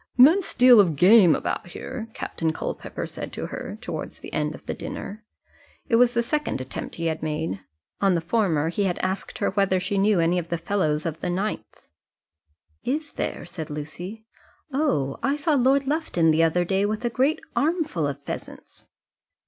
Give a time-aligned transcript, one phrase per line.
[0.17, 4.65] "Immense deal of game about here," Captain Culpepper said to her towards the end of
[4.65, 5.23] the dinner.
[5.85, 7.59] It was the second attempt he had made;
[7.99, 11.19] on the former he had asked her whether she knew any of the fellows of
[11.19, 11.85] the 9th.
[12.83, 14.25] "Is there?" said Lucy.
[14.73, 15.19] "Oh!
[15.21, 18.87] I saw Lord Lufton the other day with a great armful of pheasants."